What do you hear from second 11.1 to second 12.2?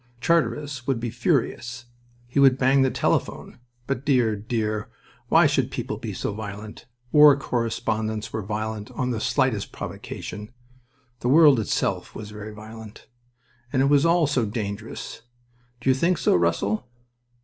The world itself